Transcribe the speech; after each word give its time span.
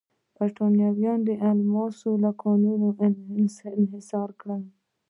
برېټانویانو 0.35 1.25
د 1.27 1.31
الماسو 1.49 2.09
کانونه 2.41 2.87
انحصار 3.79 4.29
کړل. 4.41 4.61